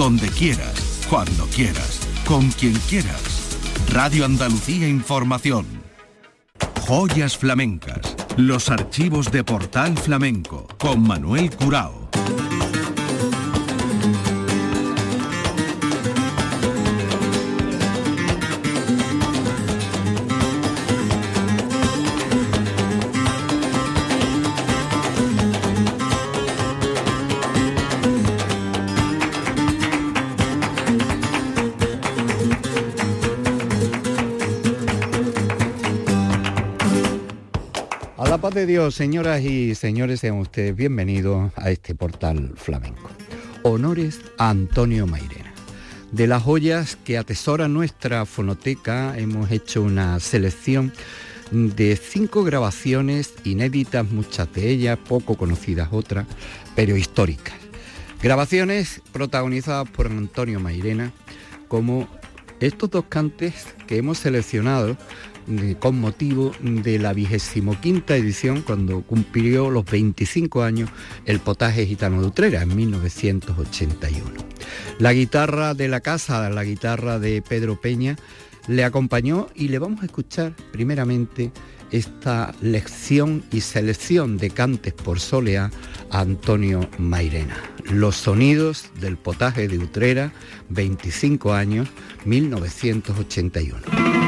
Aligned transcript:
donde 0.00 0.30
quieras, 0.30 1.04
cuando 1.10 1.44
quieras, 1.48 2.00
con 2.26 2.50
quien 2.52 2.72
quieras. 2.88 3.58
Radio 3.92 4.24
Andalucía 4.24 4.88
Información. 4.88 5.66
Joyas 6.80 7.36
flamencas. 7.36 8.16
Los 8.38 8.70
archivos 8.70 9.30
de 9.30 9.44
Portal 9.44 9.98
Flamenco 9.98 10.66
con 10.78 11.02
Manuel 11.02 11.54
Curao. 11.54 11.99
De 38.54 38.66
Dios, 38.66 38.96
señoras 38.96 39.42
y 39.42 39.76
señores, 39.76 40.20
sean 40.20 40.38
ustedes 40.38 40.74
bienvenidos 40.74 41.52
a 41.54 41.70
este 41.70 41.94
portal 41.94 42.52
flamenco. 42.56 43.08
Honores 43.62 44.20
a 44.38 44.50
Antonio 44.50 45.06
Mairena. 45.06 45.52
De 46.10 46.26
las 46.26 46.42
joyas 46.42 46.96
que 46.96 47.16
atesora 47.16 47.68
nuestra 47.68 48.26
fonoteca 48.26 49.16
hemos 49.16 49.52
hecho 49.52 49.82
una 49.82 50.18
selección 50.18 50.92
de 51.52 51.96
cinco 51.96 52.42
grabaciones 52.42 53.34
inéditas, 53.44 54.10
muchas 54.10 54.52
de 54.52 54.68
ellas, 54.68 54.98
poco 54.98 55.36
conocidas 55.36 55.88
otras, 55.92 56.26
pero 56.74 56.96
históricas. 56.96 57.54
Grabaciones 58.20 59.00
protagonizadas 59.12 59.88
por 59.90 60.08
Antonio 60.08 60.58
Mairena, 60.58 61.12
como 61.68 62.08
estos 62.58 62.90
dos 62.90 63.04
cantes 63.08 63.66
que 63.86 63.98
hemos 63.98 64.18
seleccionado 64.18 64.96
con 65.78 66.00
motivo 66.00 66.52
de 66.60 66.98
la 66.98 67.12
vigésimo 67.12 67.80
quinta 67.80 68.16
edición 68.16 68.62
cuando 68.62 69.02
cumplió 69.02 69.70
los 69.70 69.84
25 69.84 70.62
años 70.62 70.90
el 71.26 71.40
potaje 71.40 71.86
gitano 71.86 72.20
de 72.20 72.28
Utrera 72.28 72.62
en 72.62 72.76
1981. 72.76 74.30
La 74.98 75.12
guitarra 75.12 75.74
de 75.74 75.88
la 75.88 76.00
casa, 76.00 76.48
la 76.50 76.64
guitarra 76.64 77.18
de 77.18 77.42
Pedro 77.42 77.80
Peña, 77.80 78.16
le 78.68 78.84
acompañó 78.84 79.48
y 79.54 79.68
le 79.68 79.78
vamos 79.78 80.02
a 80.02 80.06
escuchar 80.06 80.52
primeramente 80.72 81.50
esta 81.90 82.54
lección 82.60 83.42
y 83.50 83.62
selección 83.62 84.36
de 84.36 84.50
cantes 84.50 84.92
por 84.92 85.18
solea 85.18 85.70
a 86.10 86.20
Antonio 86.20 86.88
Mairena. 86.98 87.56
Los 87.90 88.16
sonidos 88.16 88.90
del 89.00 89.16
potaje 89.16 89.66
de 89.66 89.78
Utrera, 89.78 90.32
25 90.68 91.52
años, 91.52 91.88
1981. 92.24 94.19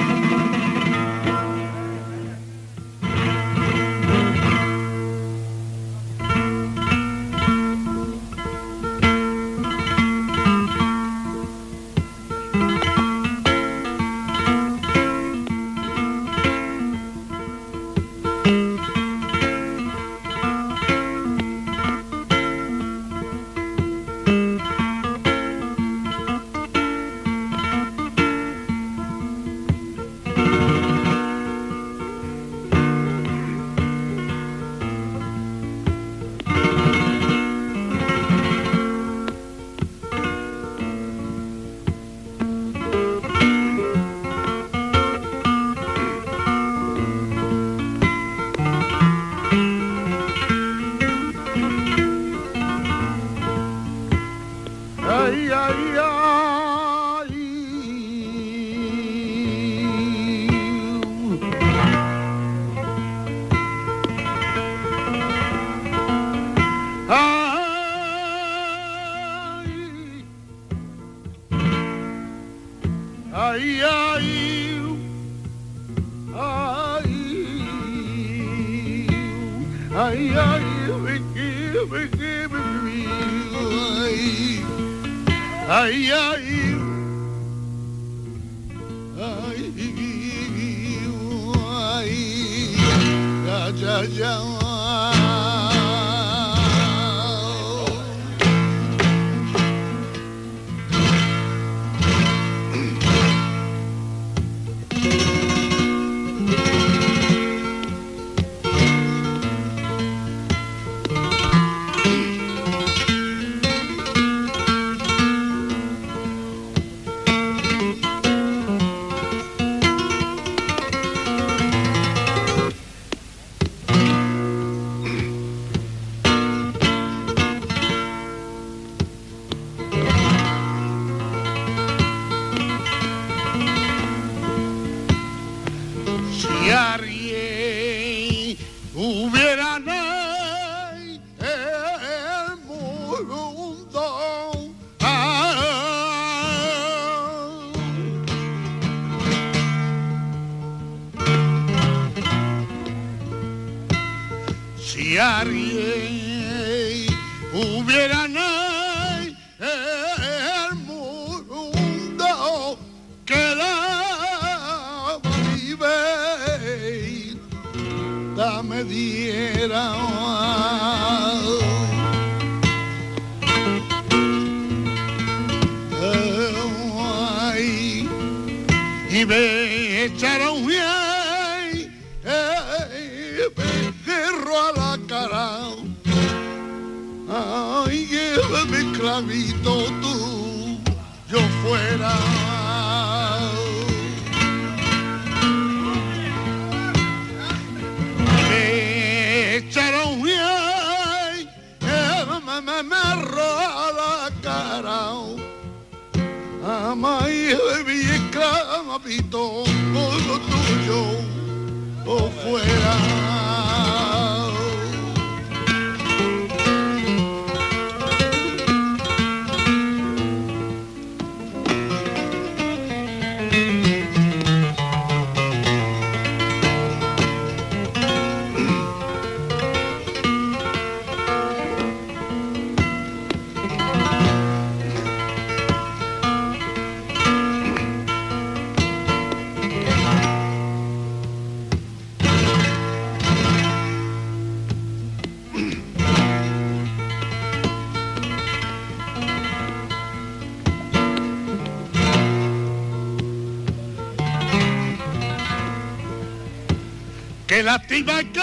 Que 257.63 257.67
lástima 257.67 258.25
que 258.25 258.41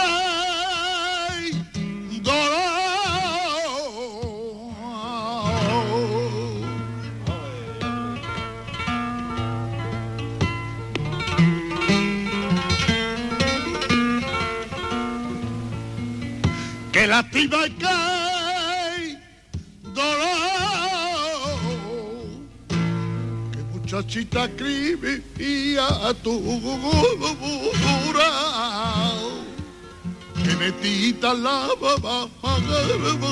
que 16.93 17.07
lástima 17.07 17.67
que 17.81 19.17
dolor. 19.93 20.29
Que 23.51 23.59
muchachita 23.73 24.45
escribía 24.45 25.87
a 26.07 26.13
tu 26.13 26.39
Petita 30.69 31.33
lava, 31.33 31.97
va, 31.97 32.29
va, 32.43 32.53
va, 32.61 33.13
va, 33.21 33.31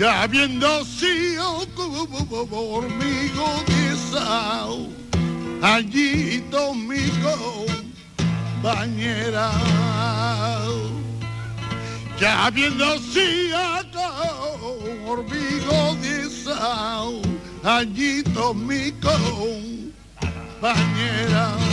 si 0.00 0.06
habiendo 0.06 0.82
sido 0.86 1.66
conmigo 2.48 3.62
guisao, 3.66 4.88
allí 5.60 6.42
domingo 6.50 7.66
bañera. 8.62 9.50
Ya 12.18 12.46
habiendo 12.46 12.98
sido 13.12 13.58
conmigo 15.04 15.96
guisao, 16.00 17.20
allí 17.62 18.22
domingo 18.22 19.10
bañera. 20.62 21.69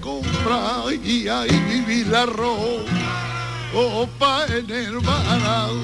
comprar 0.00 0.92
y 1.04 1.28
ahí 1.28 1.50
vivir 1.68 2.06
la 2.08 2.26
ropa 2.26 4.46
en 4.48 4.70
el 4.70 4.98
barao. 5.00 5.76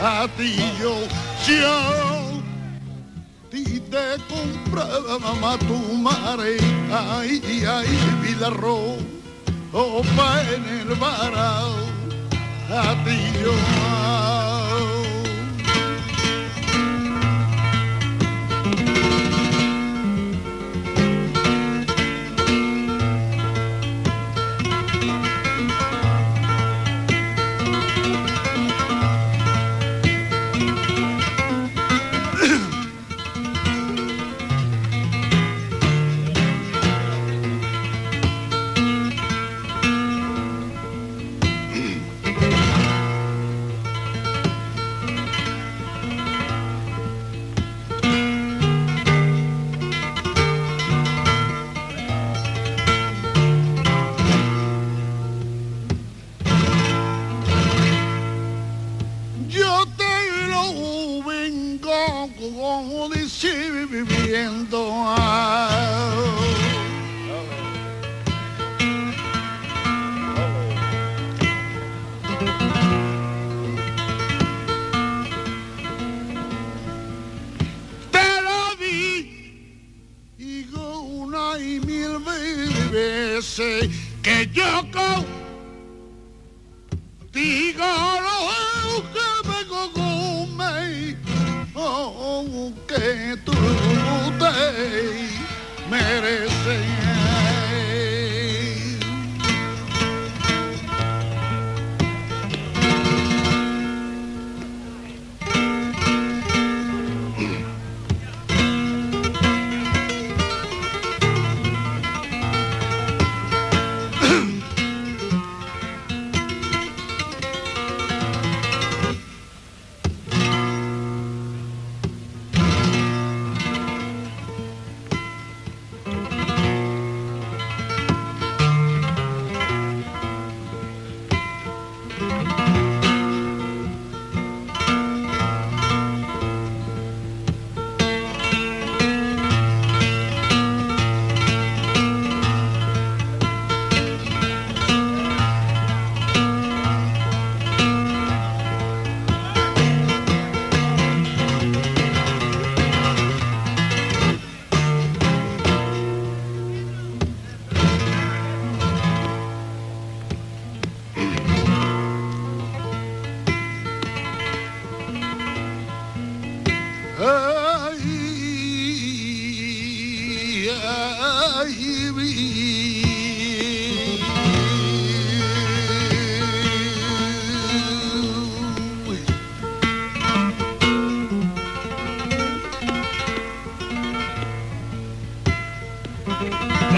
A 0.00 0.28
ti 0.36 0.56
yo, 0.80 0.94
yo, 1.46 2.42
ti 3.50 3.80
te 3.90 4.16
compraba 4.28 5.18
mamá 5.18 5.58
tu 5.58 5.94
madre, 5.94 6.58
ahí 6.92 7.42
y 7.48 7.64
ahí 7.64 7.98
vivir 8.20 8.38
la 8.40 8.50
ropa 8.50 10.42
en 10.52 10.64
el 10.80 10.94
barao. 10.96 11.74
A 12.70 12.94
ti 13.04 13.18
yo, 13.42 13.52
veces 83.56 83.90
que 84.22 84.48
yo 84.52 84.64
contigo 84.92 85.35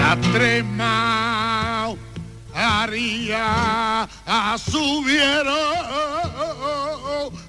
La 0.09 0.17
trema 0.33 1.93
haría 2.55 4.09
a 4.25 4.57
subieron 4.57 5.53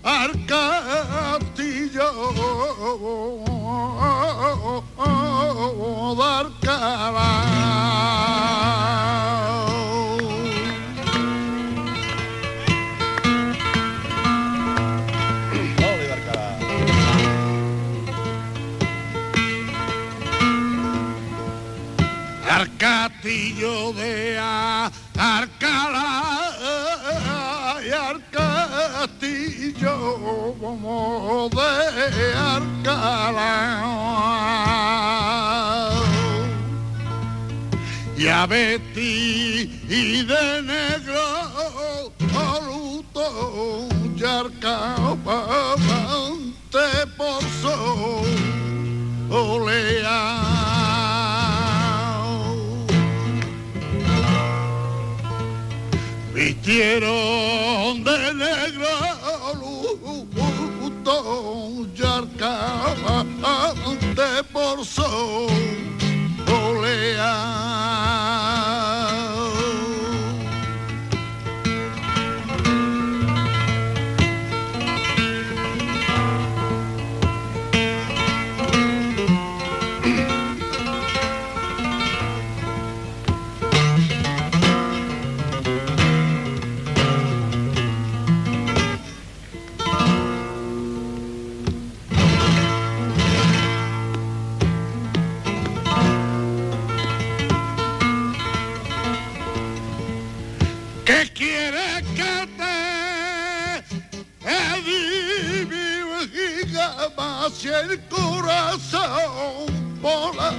al 0.03 0.45
castillo. 0.45 2.11
De 6.11 6.17
castillo 23.61 23.93
de 23.93 24.39
A- 24.39 24.91
Alcalá 25.19 26.57
y 27.87 27.91
al 27.93 28.23
castillo 28.31 29.95
como 30.61 31.49
de 31.51 32.35
Alcalá 32.35 33.61
y 38.17 38.27
a 38.29 38.47
Betty 38.47 39.83
y 39.89 40.23
de 40.25 40.63
negro 40.63 42.13
luto 42.67 43.89
y 44.17 44.25
arcabante 44.25 45.67
por 47.17 47.43
sol 47.63 48.27
oleado. 49.31 50.60
Vistieron 56.63 58.05
de 58.05 58.35
negro 58.35 58.87
luto 60.79 61.87
y 61.97 62.03
arcabante 62.05 63.49
por 64.53 64.85
sol 64.85 65.49
oleado. 66.47 68.30
Si 107.61 107.69
el 107.69 108.01
corazón 108.09 109.67
por 110.01 110.35
la 110.35 110.51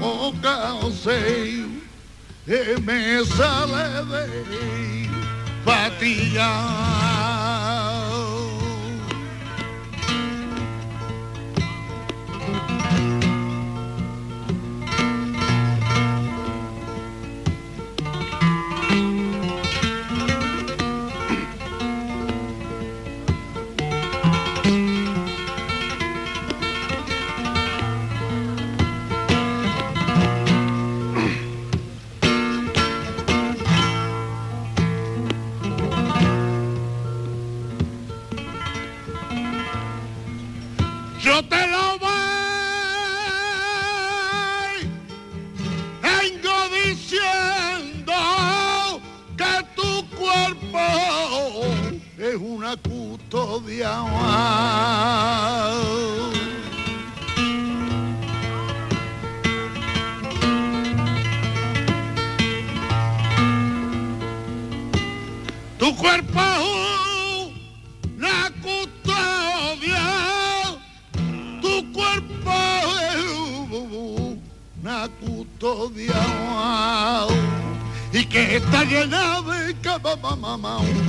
boca 0.00 0.72
se 0.90 1.64
me 2.80 3.24
sale 3.24 4.04
de? 4.10 4.26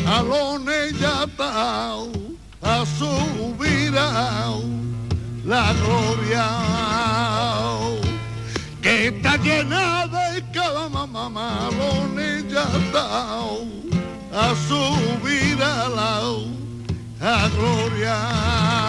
Mamá 0.06 0.20
alones 0.20 1.00
ya 1.00 1.24
está 1.24 2.04
a 2.62 2.86
subir 2.86 3.94
la 5.46 5.74
gloria 5.74 6.48
que 8.82 9.08
está 9.08 9.38
llena 9.38 10.08
de 10.08 10.44
mamá 10.90 11.68
alones 11.68 12.48
ya 12.52 12.64
está 12.64 13.40
a 14.34 14.56
subir 14.68 15.62
a 15.62 15.90
la 15.90 16.58
a 17.20 17.50
gloria. 17.50 18.87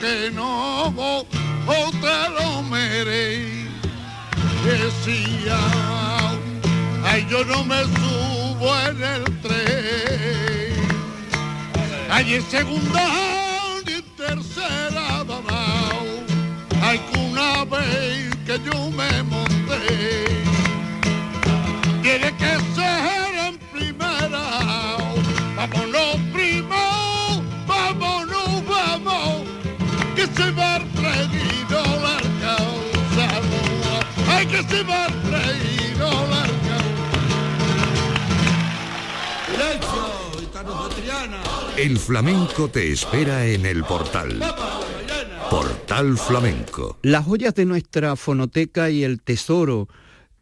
Que 0.00 0.30
no 0.30 0.88
o 0.88 1.26
te 2.02 2.18
lo 2.36 2.62
merecí 2.62 3.68
decía 4.64 5.58
ay 7.04 7.26
yo 7.30 7.44
no 7.44 7.64
me 7.64 7.82
subo 7.84 8.68
en 8.88 9.02
el 9.02 9.24
tren 9.40 10.74
ay 12.10 12.34
en 12.34 12.42
segunda 12.50 13.04
en 13.86 14.02
tercera 14.16 15.24
mamá 15.24 15.90
hay 16.82 16.98
que 16.98 17.18
una 17.18 17.64
vez 17.64 18.34
que 18.46 18.60
yo 18.64 18.90
me 18.90 19.22
monté 19.22 20.36
tiene 22.06 22.32
que 22.36 22.52
ser 22.76 23.34
en 23.48 23.58
primera. 23.72 24.44
Vámonos 25.56 26.05
El 41.76 41.98
flamenco 41.98 42.68
te 42.68 42.90
espera 42.90 43.46
en 43.46 43.66
el 43.66 43.84
portal. 43.84 44.40
Portal 45.50 46.16
Flamenco. 46.16 46.98
Las 47.02 47.26
joyas 47.26 47.54
de 47.54 47.66
nuestra 47.66 48.16
fonoteca 48.16 48.90
y 48.90 49.04
el 49.04 49.20
tesoro 49.20 49.88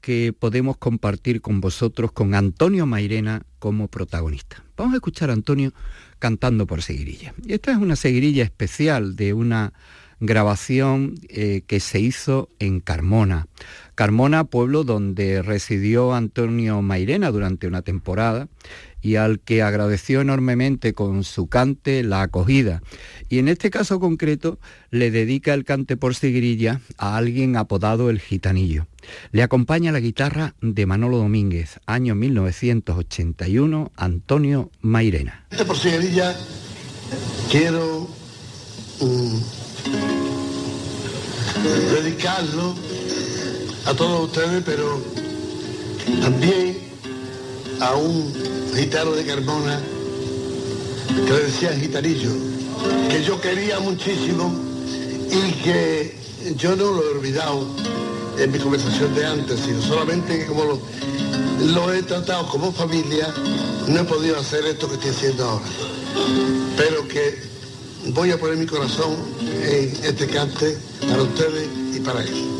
que 0.01 0.33
podemos 0.33 0.77
compartir 0.77 1.41
con 1.41 1.61
vosotros 1.61 2.13
con 2.13 2.35
Antonio 2.35 2.87
Mairena 2.87 3.43
como 3.59 3.89
protagonista. 3.89 4.63
Vamos 4.77 4.95
a 4.95 4.97
escuchar 4.97 5.31
a 5.31 5.33
Antonio 5.33 5.73
cantando 6.19 6.67
por 6.67 6.83
seguirilla. 6.83 7.35
Y 7.45 7.55
esta 7.55 7.73
es 7.73 7.79
una 7.79 7.97
seguirilla 7.97 8.45
especial 8.45 9.17
de 9.17 9.33
una 9.33 9.73
grabación 10.21 11.15
eh, 11.29 11.63
que 11.67 11.81
se 11.81 12.01
hizo 12.01 12.49
en 12.59 12.81
Carmona. 12.81 13.47
Carmona, 13.95 14.45
pueblo 14.45 14.85
donde 14.85 15.43
residió 15.43 16.15
Antonio 16.15 16.83
Mairena 16.83 17.31
durante 17.31 17.67
una 17.67 17.83
temporada 17.83 18.49
y 19.05 19.17
al 19.17 19.39
que 19.39 19.63
agradeció 19.63 20.23
enormemente 20.23 20.95
con 20.95 21.25
su 21.25 21.47
cante 21.47 22.03
la 22.03 22.23
acogida. 22.23 22.83
Y 23.29 23.39
en 23.39 23.49
este 23.49 23.71
caso 23.71 24.01
concreto 24.01 24.59
le 24.91 25.11
dedica 25.11 25.53
el 25.53 25.65
cante 25.65 25.99
por 25.99 26.15
sigrilla 26.15 26.81
a 26.97 27.17
alguien 27.19 27.57
apodado 27.57 28.09
el 28.09 28.19
gitanillo. 28.19 28.87
Le 29.31 29.43
acompaña 29.43 29.93
la 29.93 30.01
guitarra 30.01 30.55
de 30.63 30.87
Manolo 30.87 31.19
Domínguez, 31.19 31.81
año 31.85 32.15
1981, 32.15 33.93
Antonio 33.95 34.71
Mairena. 34.81 35.45
Este 35.51 35.67
por 35.67 35.77
sigrilla 35.77 36.35
quiero 37.51 38.09
mm, 39.01 39.37
dedicarlo 41.95 42.75
a 43.87 43.95
todos 43.95 44.25
ustedes, 44.27 44.63
pero 44.65 45.01
también 46.23 46.79
a 47.81 47.95
un 47.95 48.33
gitano 48.75 49.13
de 49.13 49.25
Carmona 49.25 49.81
que 51.27 51.33
le 51.33 51.45
decían 51.45 51.81
gitanillo, 51.81 52.31
que 53.11 53.23
yo 53.23 53.41
quería 53.41 53.79
muchísimo 53.81 54.53
y 55.31 55.53
que 55.63 56.17
yo 56.57 56.77
no 56.77 56.85
lo 56.93 57.03
he 57.03 57.19
olvidado 57.19 57.67
en 58.39 58.51
mi 58.51 58.59
conversación 58.59 59.15
de 59.15 59.27
antes, 59.27 59.61
sino 59.61 59.81
solamente 59.83 60.39
que 60.39 60.47
como 60.47 60.65
lo, 60.65 60.81
lo 61.73 61.93
he 61.93 62.03
tratado 62.03 62.49
como 62.49 62.73
familia, 62.73 63.33
no 63.87 64.01
he 64.01 64.05
podido 64.05 64.39
hacer 64.39 64.65
esto 64.67 64.89
que 64.89 64.95
estoy 64.95 65.11
haciendo 65.11 65.45
ahora. 65.45 65.65
Pero 66.77 67.07
que 67.09 67.54
voy 68.13 68.31
a 68.31 68.39
poner 68.39 68.57
mi 68.57 68.67
corazón 68.67 69.17
en 69.41 69.93
este 70.05 70.27
cante 70.27 70.77
para 71.09 71.23
ustedes 71.23 71.69
y 71.95 72.01
para 72.01 72.23
él. 72.23 72.55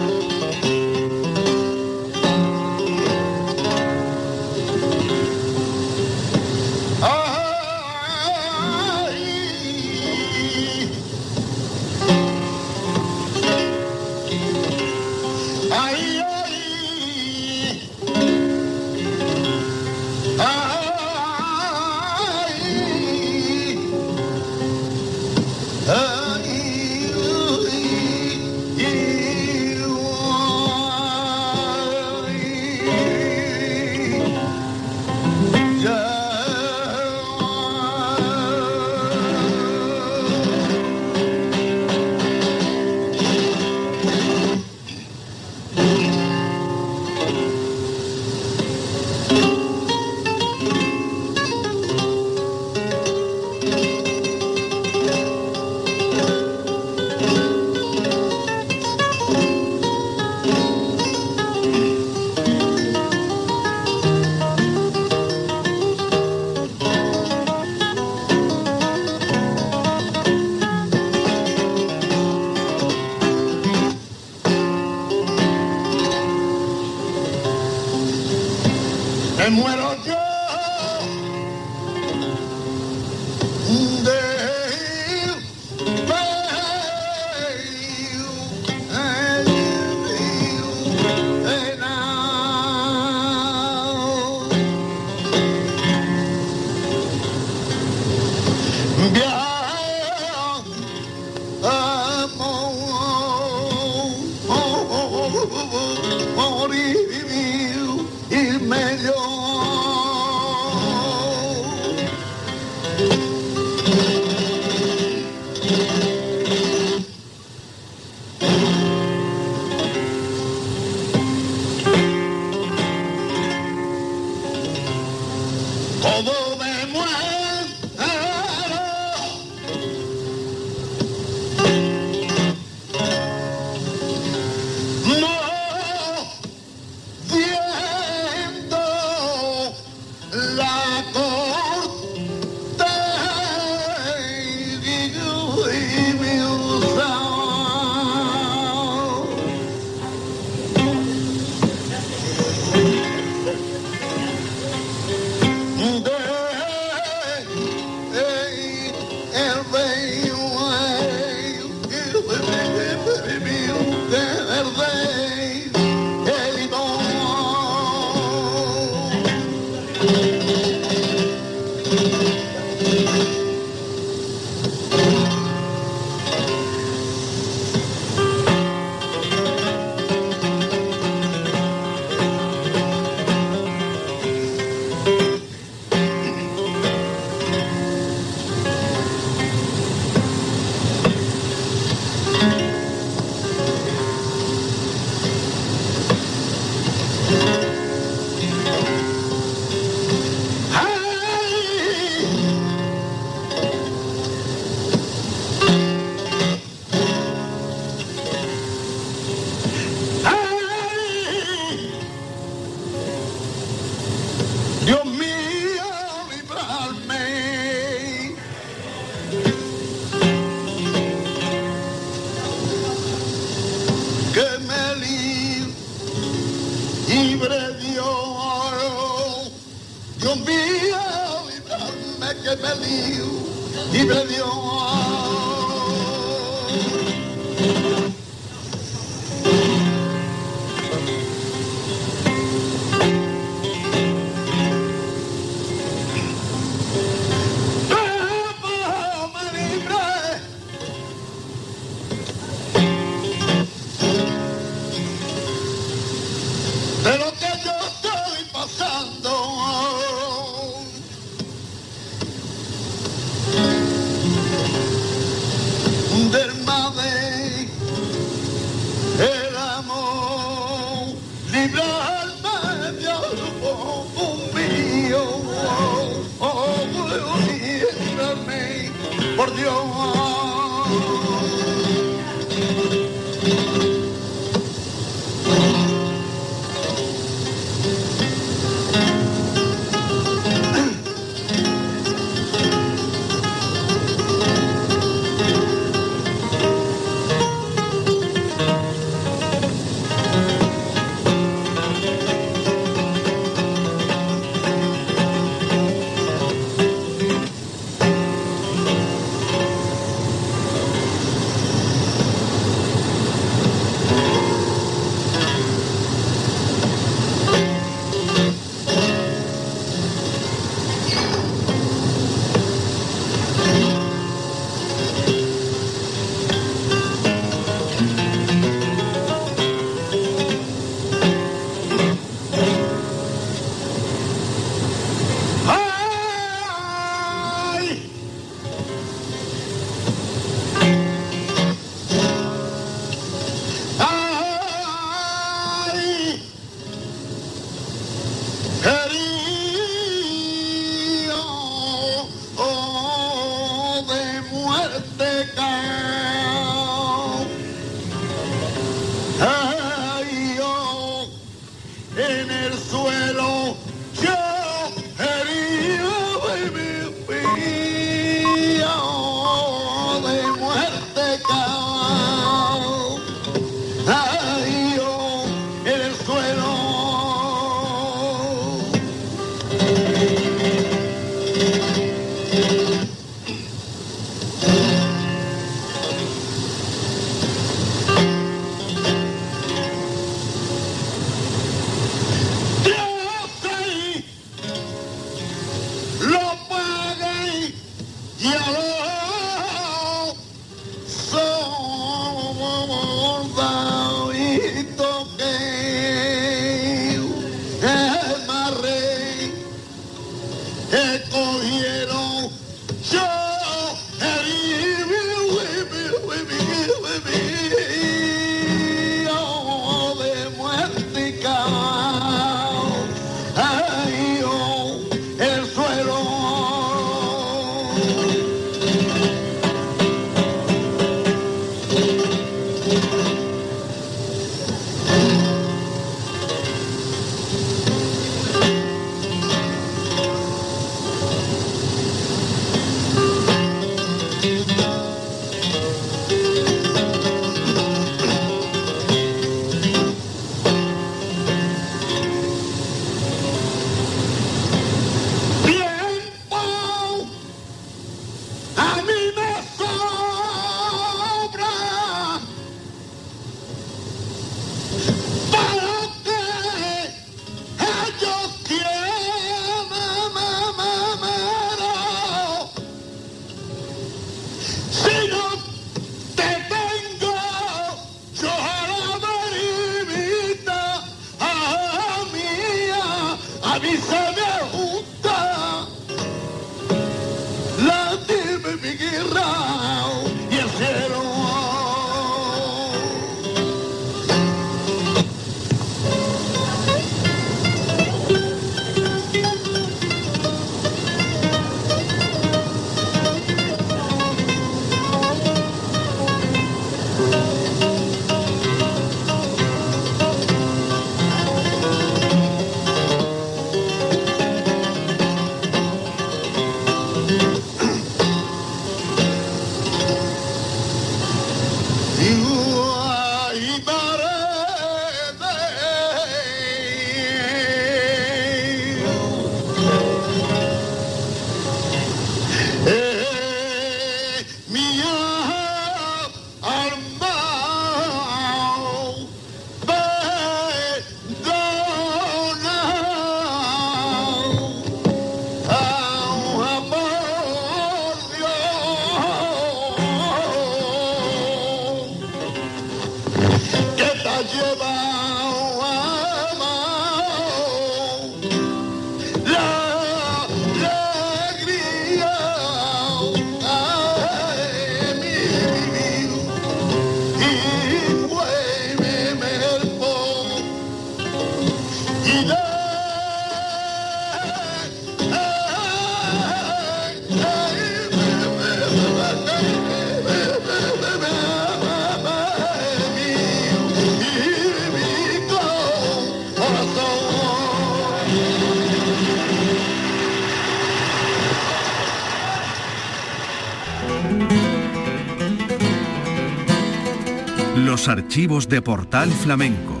De 598.38 598.80
Portal 598.80 599.28
Flamenco. 599.30 600.00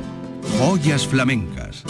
Joyas 0.58 1.08
flamencas. 1.08 1.82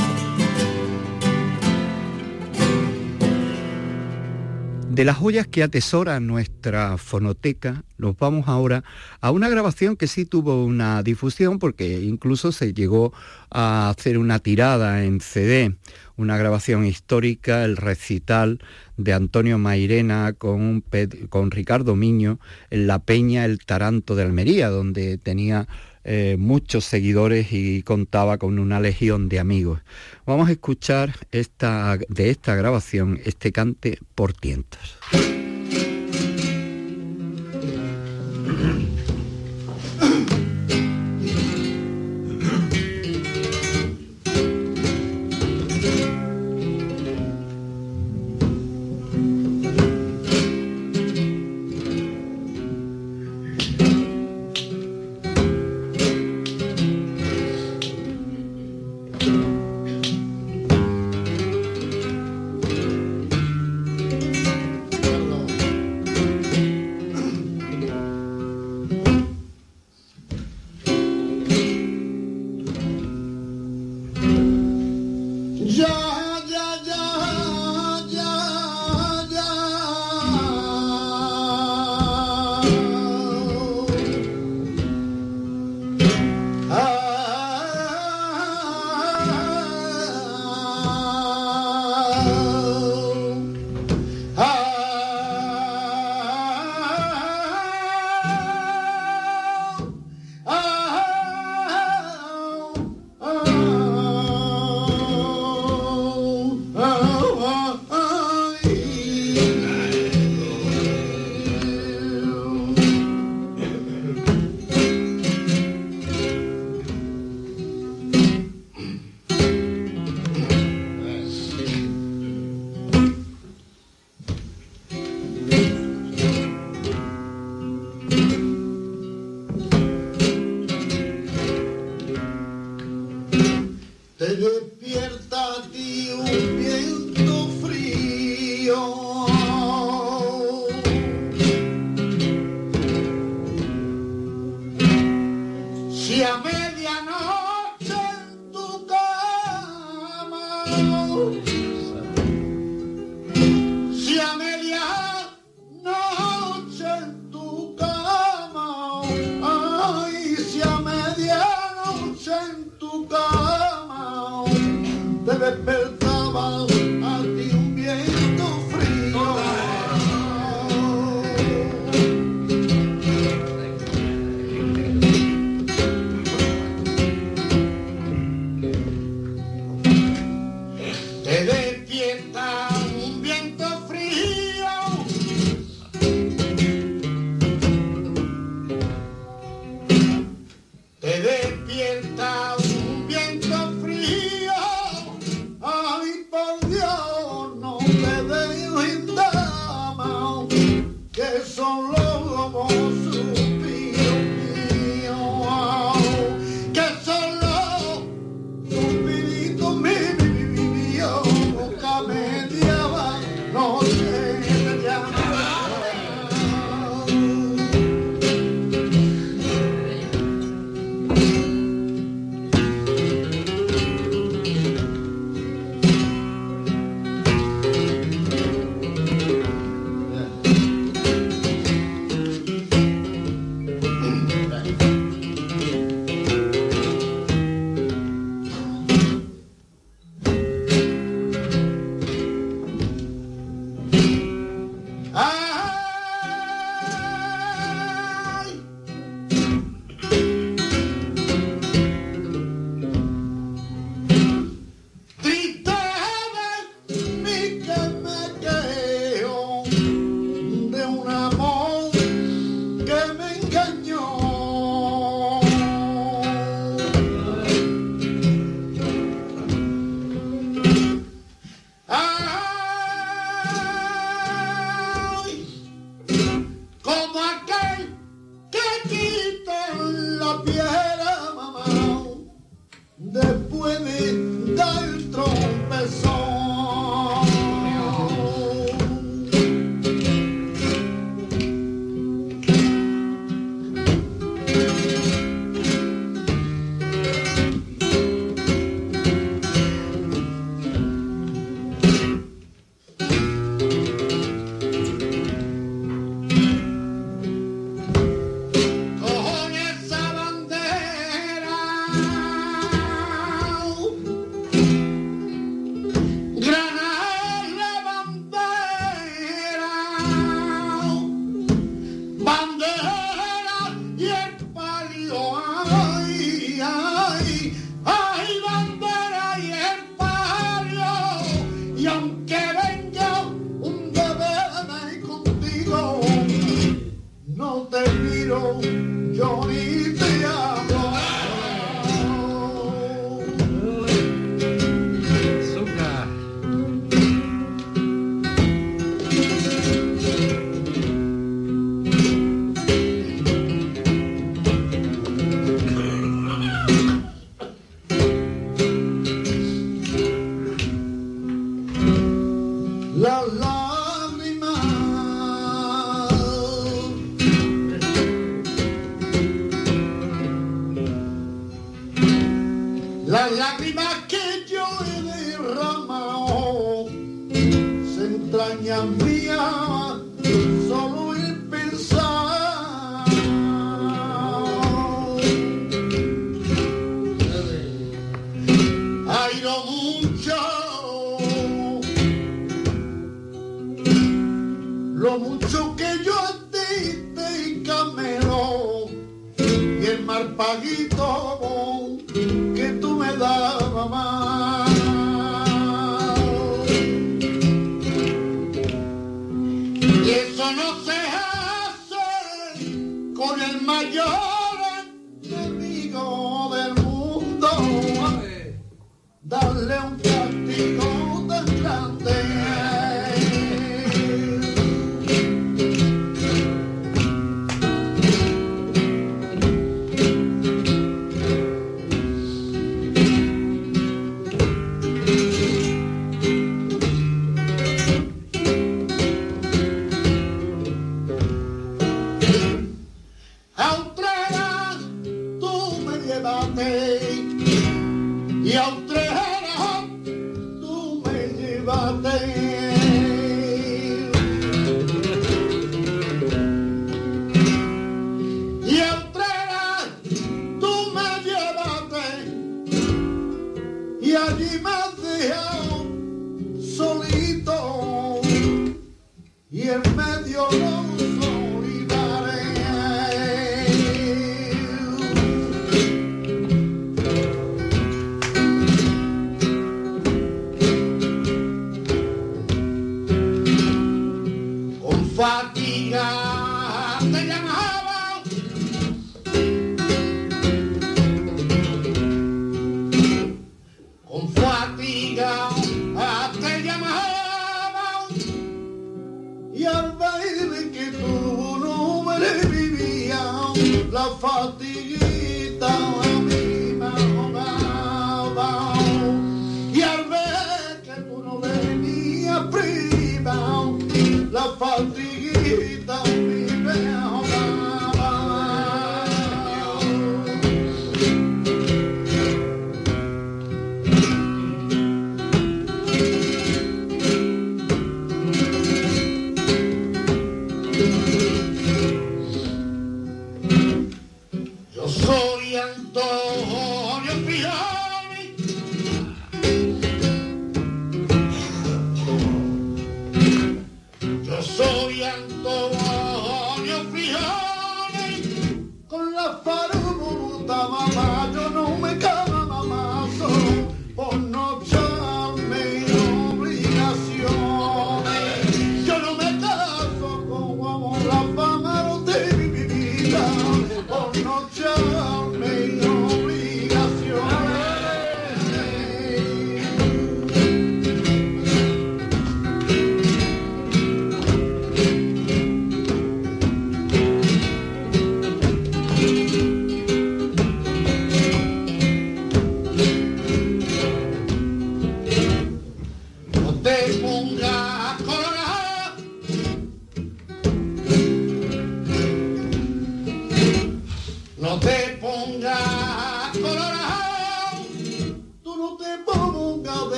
De 4.88 5.04
las 5.04 5.18
joyas 5.18 5.46
que 5.46 5.62
atesora 5.62 6.18
nuestra 6.20 6.96
fonoteca, 6.96 7.84
nos 7.98 8.16
vamos 8.16 8.48
ahora 8.48 8.82
a 9.20 9.30
una 9.30 9.50
grabación 9.50 9.94
que 9.94 10.06
sí 10.06 10.24
tuvo 10.24 10.64
una 10.64 11.02
difusión 11.02 11.58
porque 11.58 12.00
incluso 12.00 12.50
se 12.50 12.72
llegó 12.72 13.12
a 13.50 13.90
hacer 13.90 14.16
una 14.16 14.38
tirada 14.38 15.04
en 15.04 15.20
CD, 15.20 15.76
una 16.16 16.38
grabación 16.38 16.86
histórica, 16.86 17.62
el 17.64 17.76
recital 17.76 18.58
de 18.96 19.12
Antonio 19.12 19.58
Mairena 19.58 20.32
con, 20.32 20.82
con 21.28 21.50
Ricardo 21.50 21.94
Miño 21.94 22.40
en 22.70 22.86
La 22.86 23.00
Peña, 23.00 23.44
el 23.44 23.58
Taranto 23.58 24.16
de 24.16 24.22
Almería, 24.22 24.70
donde 24.70 25.18
tenía 25.18 25.68
eh, 26.10 26.36
muchos 26.38 26.86
seguidores 26.86 27.52
y 27.52 27.82
contaba 27.82 28.38
con 28.38 28.58
una 28.58 28.80
legión 28.80 29.28
de 29.28 29.40
amigos. 29.40 29.80
Vamos 30.24 30.48
a 30.48 30.52
escuchar 30.52 31.12
esta, 31.32 31.98
de 32.08 32.30
esta 32.30 32.54
grabación 32.54 33.20
este 33.26 33.52
cante 33.52 33.98
por 34.14 34.32
tientos. 34.32 34.96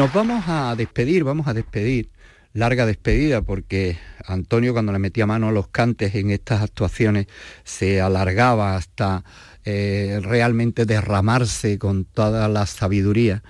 Nos 0.00 0.14
vamos 0.14 0.44
a 0.46 0.74
despedir, 0.76 1.24
vamos 1.24 1.46
a 1.46 1.52
despedir, 1.52 2.08
larga 2.54 2.86
despedida, 2.86 3.42
porque 3.42 3.98
Antonio 4.24 4.72
cuando 4.72 4.92
le 4.92 4.98
metía 4.98 5.26
mano 5.26 5.48
a 5.48 5.52
los 5.52 5.68
cantes 5.68 6.14
en 6.14 6.30
estas 6.30 6.62
actuaciones 6.62 7.26
se 7.64 8.00
alargaba 8.00 8.76
hasta 8.76 9.24
eh, 9.64 10.20
realmente 10.22 10.86
derramarse 10.86 11.78
con 11.78 12.04
toda 12.04 12.48
la 12.48 12.66
sabiduría. 12.66 13.42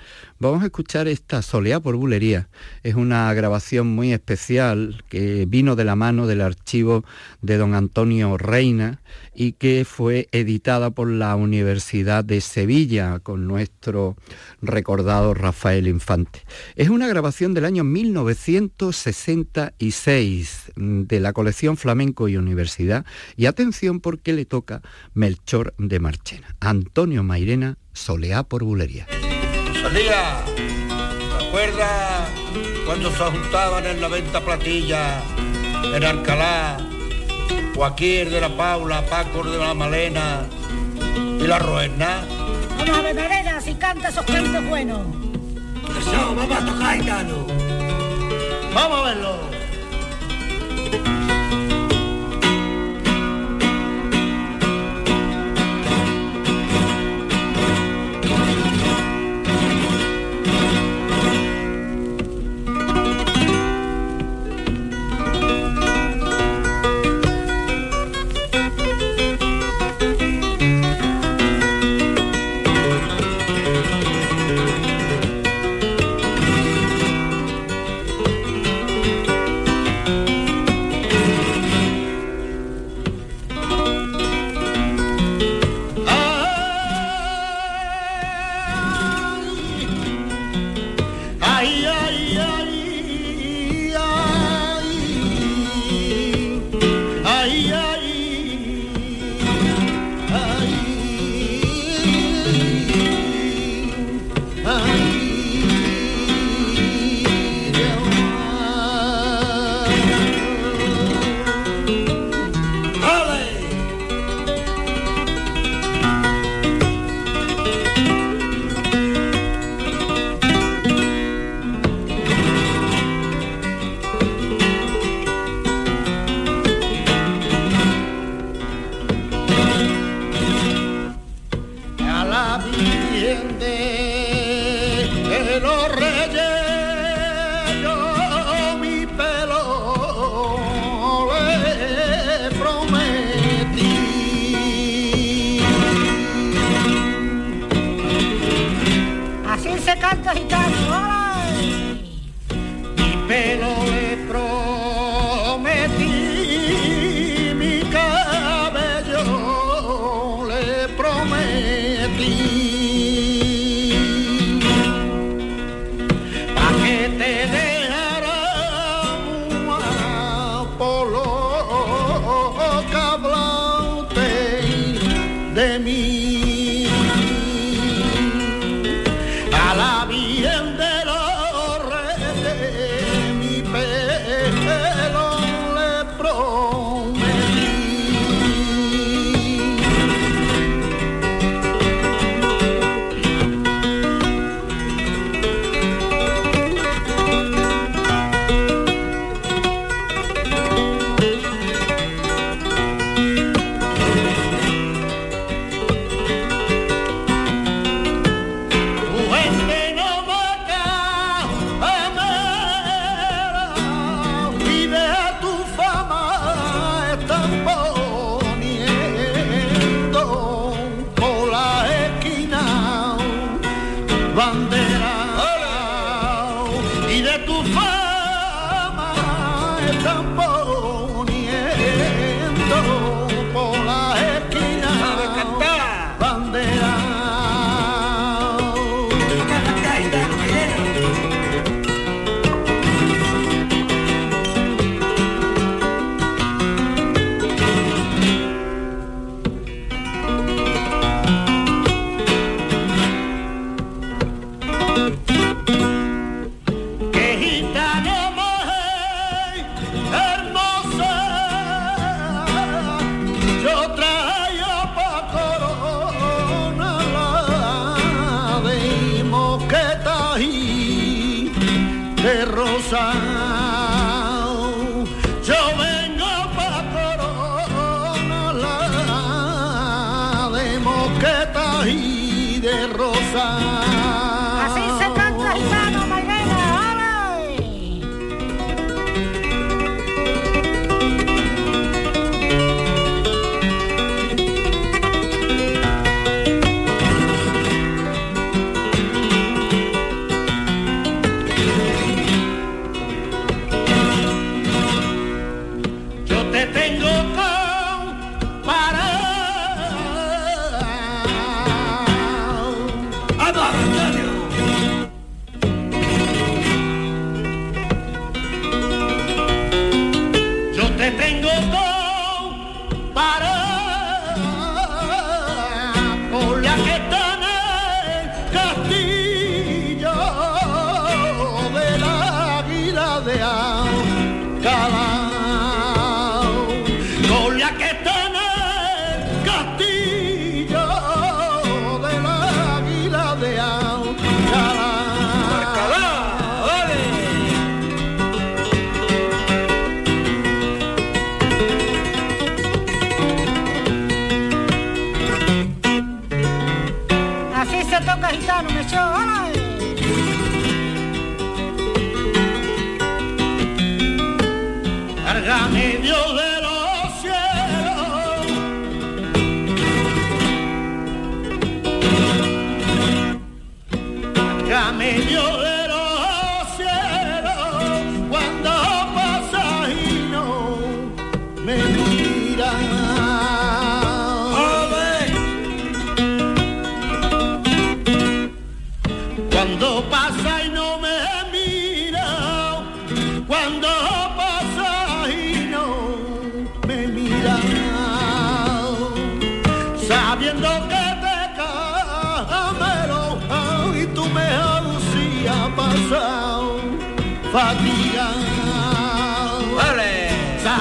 Vamos 0.42 0.62
a 0.62 0.66
escuchar 0.66 1.06
esta 1.06 1.42
Soleá 1.42 1.80
por 1.80 1.96
Bulería. 1.96 2.48
Es 2.82 2.94
una 2.94 3.34
grabación 3.34 3.88
muy 3.88 4.14
especial 4.14 5.04
que 5.10 5.44
vino 5.46 5.76
de 5.76 5.84
la 5.84 5.96
mano 5.96 6.26
del 6.26 6.40
archivo 6.40 7.04
de 7.42 7.58
don 7.58 7.74
Antonio 7.74 8.38
Reina 8.38 9.02
y 9.34 9.52
que 9.52 9.84
fue 9.84 10.30
editada 10.32 10.88
por 10.90 11.10
la 11.10 11.36
Universidad 11.36 12.24
de 12.24 12.40
Sevilla 12.40 13.18
con 13.20 13.46
nuestro 13.46 14.16
recordado 14.62 15.34
Rafael 15.34 15.86
Infante. 15.86 16.40
Es 16.74 16.88
una 16.88 17.06
grabación 17.06 17.52
del 17.54 17.66
año 17.66 17.84
1966 17.84 20.72
de 20.74 21.20
la 21.20 21.34
colección 21.34 21.76
Flamenco 21.76 22.26
y 22.28 22.36
Universidad 22.36 23.06
y 23.36 23.46
atención 23.46 24.00
porque 24.00 24.32
le 24.32 24.46
toca 24.46 24.82
Melchor 25.14 25.74
de 25.78 25.99
Marchena. 26.00 26.54
Antonio 26.60 27.22
Mairena, 27.22 27.76
Soleá 27.92 28.42
por 28.42 28.64
Bulería. 28.64 29.06
Salía, 29.82 30.44
¿te 31.38 31.46
acuerdas 31.46 32.28
cuando 32.86 33.10
se 33.10 33.24
juntaban 33.24 33.86
en 33.86 34.00
la 34.00 34.08
venta 34.08 34.40
platilla, 34.40 35.22
en 35.94 36.04
Alcalá, 36.04 36.78
Joaquín 37.74 38.30
de 38.30 38.40
la 38.40 38.48
Paula, 38.56 39.04
Paco 39.06 39.42
de 39.42 39.58
la 39.58 39.74
Malena 39.74 40.46
y 41.40 41.46
la 41.46 41.58
Ruena? 41.58 42.24
Vamos 42.78 42.98
a 42.98 43.02
ver, 43.02 43.14
Malena, 43.14 43.60
si 43.60 43.74
canta 43.74 44.08
esos 44.08 44.24
cantos 44.24 44.64
buenos. 44.66 45.00
Eso, 45.98 46.34
vamos 46.34 46.56
a 46.56 46.64
tocar. 46.64 47.00
Vamos 48.74 49.00
a 49.00 49.02
verlo. 49.02 49.59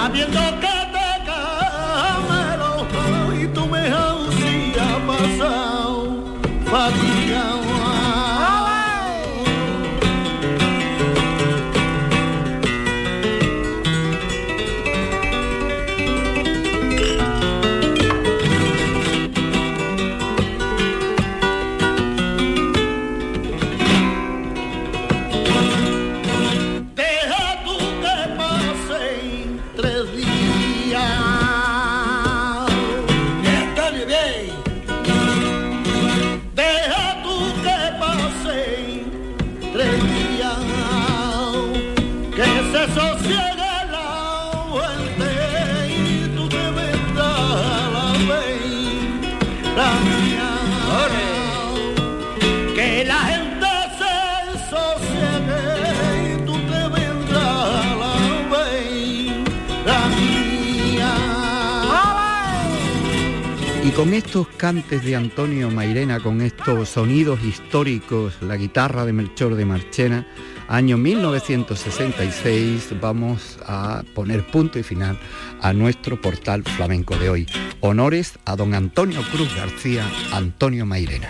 Habiendo 0.09 0.59
que 0.59 0.68
con 63.99 64.13
estos 64.13 64.47
cantes 64.55 65.03
de 65.03 65.17
Antonio 65.17 65.69
Mairena, 65.69 66.21
con 66.21 66.39
estos 66.39 66.87
sonidos 66.87 67.43
históricos, 67.43 68.33
la 68.39 68.55
guitarra 68.55 69.03
de 69.03 69.11
Melchor 69.11 69.55
de 69.55 69.65
Marchena, 69.65 70.25
año 70.69 70.97
1966, 70.97 72.93
vamos 73.01 73.59
a 73.65 74.03
poner 74.15 74.47
punto 74.47 74.79
y 74.79 74.83
final 74.83 75.19
a 75.61 75.73
nuestro 75.73 76.21
portal 76.21 76.63
flamenco 76.63 77.17
de 77.17 77.29
hoy. 77.29 77.45
Honores 77.81 78.39
a 78.45 78.55
don 78.55 78.73
Antonio 78.73 79.19
Cruz 79.33 79.53
García, 79.53 80.09
Antonio 80.31 80.85
Mairena. 80.85 81.27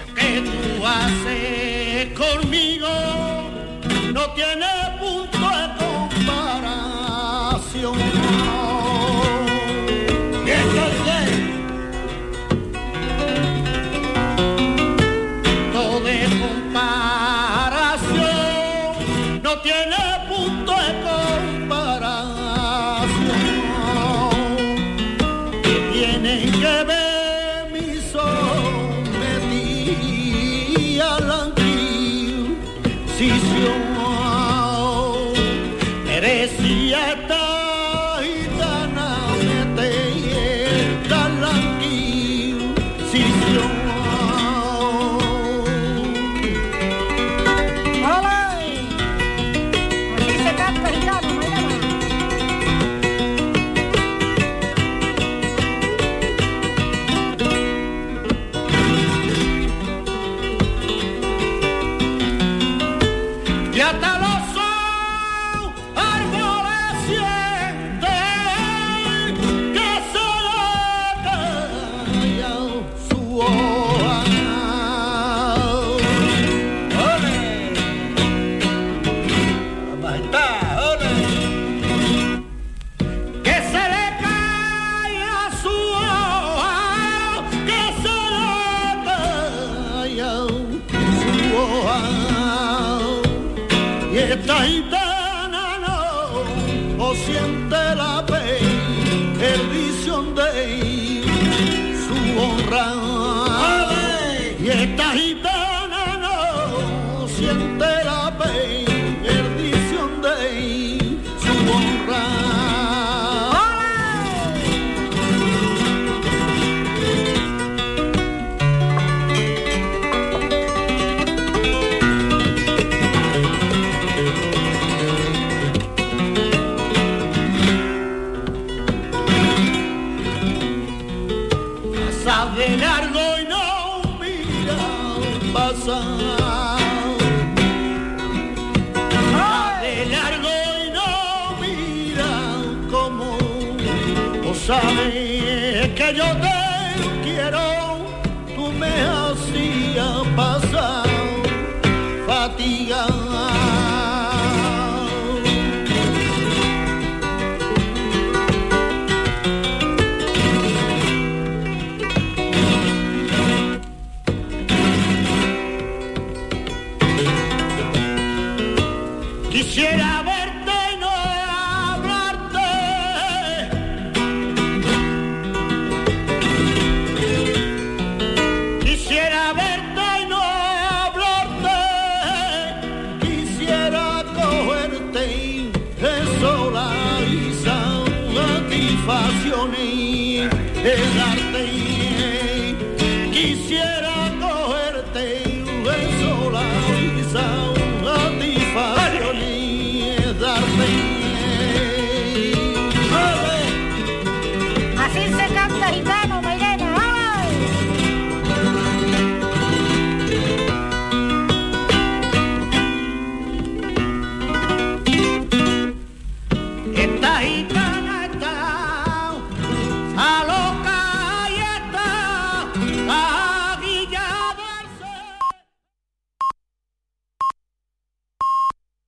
yo 146.12 146.49